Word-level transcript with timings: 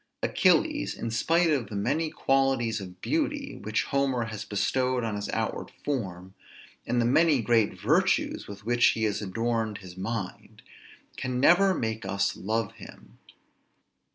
Achilles, 0.23 0.95
in 0.97 1.11
spite 1.11 1.51
of 1.51 1.67
the 1.69 1.75
many 1.75 2.09
qualities 2.09 2.81
of 2.81 3.01
beauty 3.01 3.59
which 3.61 3.83
Homer 3.83 4.23
has 4.25 4.43
bestowed 4.43 5.03
on 5.03 5.15
his 5.15 5.29
outward 5.29 5.69
form, 5.85 6.33
and 6.87 6.99
the 6.99 7.05
many 7.05 7.39
great 7.43 7.79
virtues 7.79 8.47
with 8.47 8.65
which 8.65 8.83
he 8.93 9.03
has 9.03 9.21
adorned 9.21 9.77
his 9.77 9.95
mind, 9.95 10.63
can 11.17 11.39
never 11.39 11.75
make 11.75 12.03
us 12.03 12.35
love 12.35 12.71
him. 12.77 13.19